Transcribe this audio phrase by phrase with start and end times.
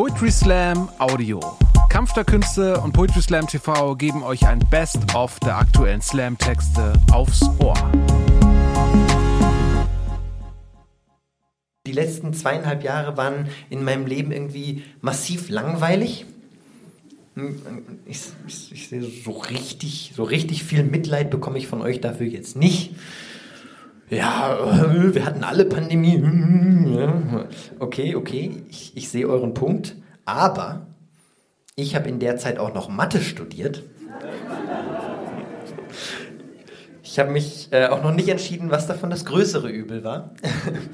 [0.00, 1.40] Poetry Slam Audio.
[1.90, 7.42] Kampf der Künste und Poetry Slam TV geben euch ein Best-of der aktuellen Slam-Texte aufs
[7.58, 7.74] Ohr.
[11.86, 16.24] Die letzten zweieinhalb Jahre waren in meinem Leben irgendwie massiv langweilig.
[18.06, 22.26] Ich, ich, ich sehe so richtig, so richtig viel Mitleid bekomme ich von euch dafür
[22.26, 22.94] jetzt nicht.
[24.10, 26.22] Ja, äh, wir hatten alle Pandemie.
[27.78, 29.94] Okay, okay, ich, ich sehe euren Punkt.
[30.24, 30.86] Aber
[31.76, 33.84] ich habe in der Zeit auch noch Mathe studiert.
[37.02, 40.34] Ich habe mich äh, auch noch nicht entschieden, was davon das größere Übel war.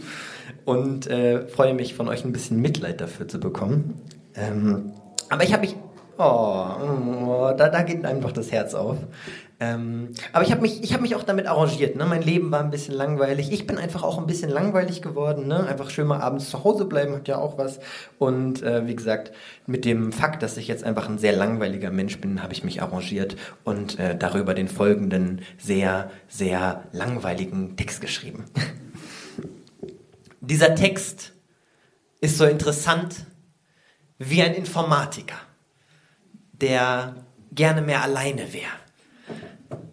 [0.64, 4.00] Und äh, freue mich, von euch ein bisschen Mitleid dafür zu bekommen.
[4.34, 4.92] Ähm,
[5.28, 5.76] aber ich habe mich.
[6.18, 6.66] Oh,
[7.26, 8.96] oh da, da geht einfach das Herz auf.
[9.58, 11.96] Ähm, aber ich habe mich, ich hab mich auch damit arrangiert.
[11.96, 12.04] Ne?
[12.04, 13.50] Mein Leben war ein bisschen langweilig.
[13.52, 15.46] Ich bin einfach auch ein bisschen langweilig geworden.
[15.46, 15.66] Ne?
[15.66, 17.80] Einfach schön mal abends zu Hause bleiben hat ja auch was.
[18.18, 19.32] Und äh, wie gesagt,
[19.66, 22.82] mit dem Fakt, dass ich jetzt einfach ein sehr langweiliger Mensch bin, habe ich mich
[22.82, 28.44] arrangiert und äh, darüber den folgenden sehr, sehr langweiligen Text geschrieben.
[30.40, 31.32] Dieser Text
[32.20, 33.24] ist so interessant
[34.18, 35.36] wie ein Informatiker,
[36.60, 38.86] der gerne mehr alleine wäre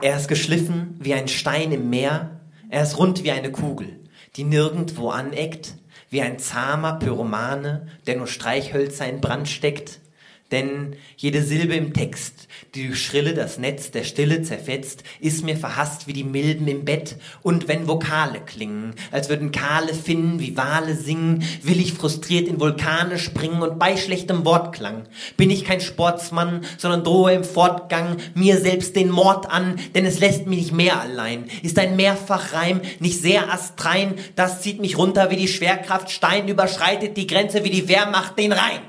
[0.00, 4.00] er ist geschliffen wie ein Stein im Meer, er ist rund wie eine Kugel,
[4.36, 5.74] die nirgendwo aneckt,
[6.10, 10.00] wie ein zahmer Pyromane, der nur Streichhölzer in Brand steckt,
[10.50, 15.56] denn jede Silbe im Text, die durch Schrille das Netz der Stille zerfetzt, ist mir
[15.56, 17.16] verhasst wie die Milben im Bett.
[17.42, 22.60] Und wenn Vokale klingen, als würden Kahle finden, wie Wale singen, will ich frustriert in
[22.60, 25.04] Vulkane springen und bei schlechtem Wortklang
[25.36, 30.18] bin ich kein Sportsmann, sondern drohe im Fortgang mir selbst den Mord an, denn es
[30.18, 31.44] lässt mich nicht mehr allein.
[31.62, 37.16] Ist ein Mehrfachreim nicht sehr astrein, das zieht mich runter wie die Schwerkraft Stein, überschreitet
[37.16, 38.80] die Grenze wie die Wehrmacht den Rhein.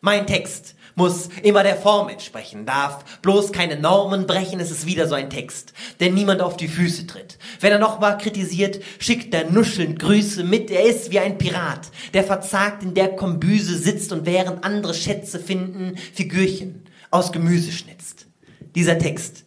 [0.00, 5.06] Mein Text muss immer der Form entsprechen, darf bloß keine Normen brechen, es ist wieder
[5.06, 7.38] so ein Text, der niemand auf die Füße tritt.
[7.60, 12.24] Wenn er nochmal kritisiert, schickt er nuschelnd Grüße mit, er ist wie ein Pirat, der
[12.24, 16.82] verzagt in der Kombüse sitzt und während andere Schätze finden, Figürchen
[17.12, 18.26] aus Gemüse schnitzt.
[18.74, 19.44] Dieser Text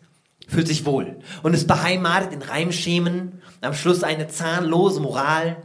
[0.47, 5.57] fühlt sich wohl und ist beheimatet in Reimschemen, am Schluss eine zahnlose Moral,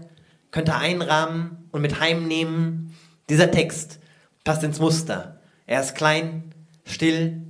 [0.50, 2.92] könnte einrahmen und mit heimnehmen.
[3.28, 4.00] Dieser Text
[4.42, 5.35] passt ins Muster
[5.66, 6.54] er ist klein,
[6.84, 7.42] still,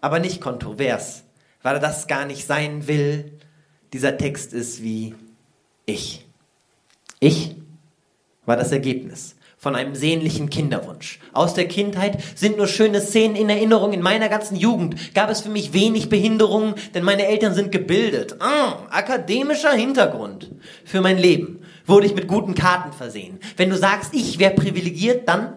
[0.00, 1.24] aber nicht kontrovers,
[1.62, 3.38] weil er das gar nicht sein will.
[3.92, 5.14] Dieser Text ist wie
[5.86, 6.26] ich.
[7.20, 7.56] Ich
[8.46, 11.20] war das Ergebnis von einem sehnlichen Kinderwunsch.
[11.34, 13.92] Aus der Kindheit sind nur schöne Szenen in Erinnerung.
[13.92, 18.36] In meiner ganzen Jugend gab es für mich wenig Behinderungen, denn meine Eltern sind gebildet.
[18.40, 20.50] Ah, akademischer Hintergrund.
[20.86, 23.38] Für mein Leben wurde ich mit guten Karten versehen.
[23.58, 25.52] Wenn du sagst, ich wäre privilegiert, dann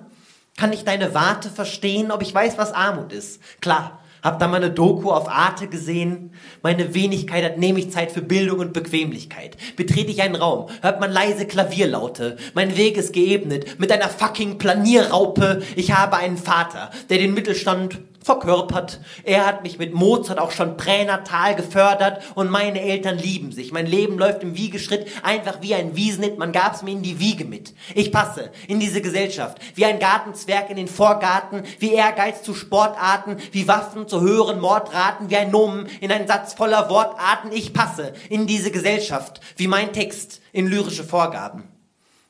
[0.57, 3.41] kann ich deine Warte verstehen, ob ich weiß, was Armut ist?
[3.61, 6.31] Klar, hab da mal eine Doku auf Arte gesehen.
[6.61, 9.57] Meine Wenigkeit hat nämlich Zeit für Bildung und Bequemlichkeit.
[9.75, 12.37] Betrete ich einen Raum, hört man leise Klavierlaute.
[12.53, 15.61] Mein Weg ist geebnet mit einer fucking Planierraupe.
[15.75, 18.99] Ich habe einen Vater, der den Mittelstand verkörpert.
[19.23, 23.71] Er hat mich mit Mozart auch schon pränatal gefördert und meine Eltern lieben sich.
[23.71, 26.37] Mein Leben läuft im Wiegeschritt einfach wie ein Wiesenit.
[26.37, 27.73] Man gab's mir in die Wiege mit.
[27.93, 33.37] Ich passe in diese Gesellschaft wie ein Gartenzwerg in den Vorgarten, wie Ehrgeiz zu Sportarten,
[33.51, 37.51] wie Waffen zu höheren Mordraten, wie ein Nomen in einen Satz voller Wortarten.
[37.51, 41.63] Ich passe in diese Gesellschaft wie mein Text in lyrische Vorgaben.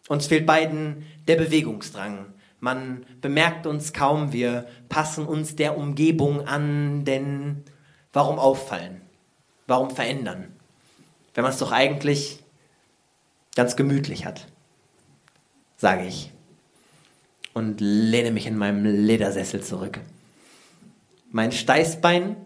[0.08, 2.34] Uns fehlt beiden der Bewegungsdrang.
[2.63, 7.66] Man bemerkt uns kaum, wir passen uns der Umgebung an, denn
[8.13, 9.01] warum auffallen?
[9.68, 10.47] Warum verändern?
[11.34, 12.41] Wenn man es doch eigentlich
[13.57, 14.47] ganz gemütlich hat,
[15.75, 16.31] sage ich
[17.53, 20.00] und lehne mich in meinem Ledersessel zurück.
[21.31, 22.38] Mein Steißbein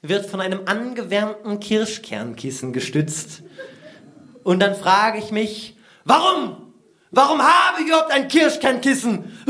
[0.00, 3.42] wird von einem angewärmten Kirschkernkissen gestützt.
[4.44, 6.65] Und dann frage ich mich, warum?
[7.10, 9.40] Warum habe ich überhaupt ein Kirschkernkissen?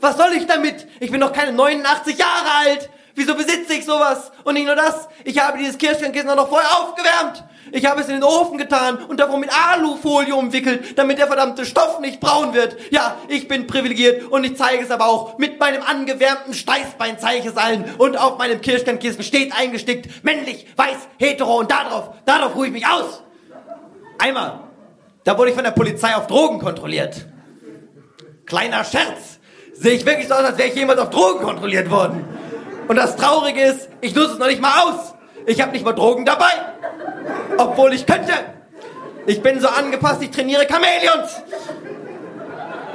[0.00, 0.86] Was soll ich damit?
[1.00, 2.90] Ich bin doch keine 89 Jahre alt.
[3.14, 4.30] Wieso besitze ich sowas?
[4.44, 7.42] Und nicht nur das, ich habe dieses Kirschkernkissen auch noch vorher aufgewärmt.
[7.72, 11.66] Ich habe es in den Ofen getan und davon mit Alufolie umwickelt, damit der verdammte
[11.66, 12.76] Stoff nicht braun wird.
[12.90, 15.36] Ja, ich bin privilegiert und ich zeige es aber auch.
[15.36, 17.84] Mit meinem angewärmten Steißbein zeige ich es allen.
[17.98, 22.86] Und auf meinem Kirschkernkissen steht eingestickt, männlich, weiß, hetero und darauf, darauf ruhe ich mich
[22.86, 23.22] aus.
[24.18, 24.67] Einmal
[25.28, 27.26] da wurde ich von der Polizei auf Drogen kontrolliert.
[28.46, 29.40] Kleiner Scherz.
[29.74, 32.24] Sehe ich wirklich so aus, als wäre ich jemals auf Drogen kontrolliert worden.
[32.88, 35.12] Und das Traurige ist, ich nutze es noch nicht mal aus.
[35.44, 36.48] Ich habe nicht mal Drogen dabei.
[37.58, 38.32] Obwohl ich könnte.
[39.26, 41.42] Ich bin so angepasst, ich trainiere Chamäleons.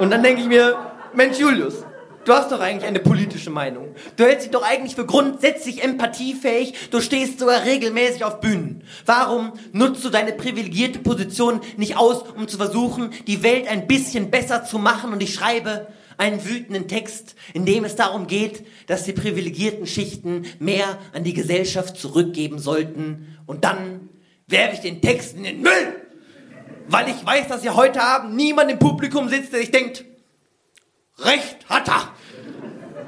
[0.00, 0.76] Und dann denke ich mir,
[1.12, 1.83] Mensch Julius,
[2.24, 3.94] Du hast doch eigentlich eine politische Meinung.
[4.16, 6.90] Du hältst dich doch eigentlich für grundsätzlich empathiefähig.
[6.90, 8.82] Du stehst sogar regelmäßig auf Bühnen.
[9.04, 14.30] Warum nutzt du deine privilegierte Position nicht aus, um zu versuchen, die Welt ein bisschen
[14.30, 15.12] besser zu machen?
[15.12, 20.46] Und ich schreibe einen wütenden Text, in dem es darum geht, dass die privilegierten Schichten
[20.58, 23.36] mehr an die Gesellschaft zurückgeben sollten.
[23.46, 24.08] Und dann
[24.46, 25.70] werfe ich den Text in den Müll.
[26.88, 30.04] Weil ich weiß, dass hier heute Abend niemand im Publikum sitzt, der sich denkt,
[31.18, 32.08] Recht hat er.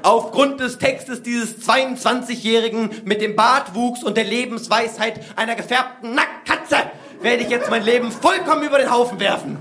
[0.03, 6.77] Aufgrund des Textes dieses 22-Jährigen mit dem Bartwuchs und der Lebensweisheit einer gefärbten Nacktkatze
[7.21, 9.57] werde ich jetzt mein Leben vollkommen über den Haufen werfen.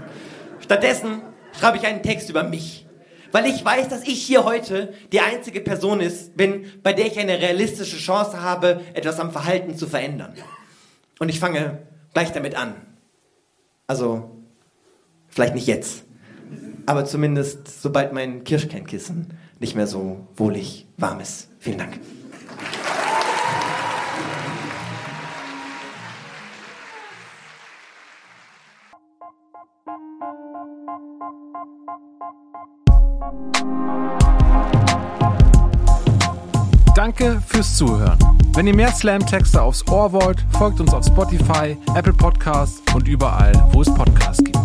[0.61, 1.23] Stattdessen
[1.59, 2.87] schreibe ich einen Text über mich.
[3.33, 7.19] Weil ich weiß, dass ich hier heute die einzige Person ist, bin, bei der ich
[7.19, 10.35] eine realistische Chance habe, etwas am Verhalten zu verändern.
[11.19, 11.79] Und ich fange
[12.15, 12.75] gleich damit an.
[13.87, 14.31] Also,
[15.29, 16.06] vielleicht nicht jetzt
[16.87, 21.49] aber zumindest sobald mein Kirschkernkissen nicht mehr so wohlig warm ist.
[21.59, 22.01] Vielen Dank.
[36.95, 38.19] Danke fürs Zuhören.
[38.55, 43.53] Wenn ihr mehr Slam-Texte aufs Ohr wollt, folgt uns auf Spotify, Apple Podcasts und überall,
[43.73, 44.56] wo es Podcasts gibt.